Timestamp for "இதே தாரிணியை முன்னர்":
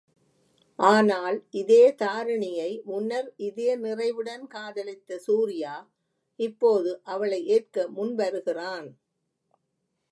1.51-3.29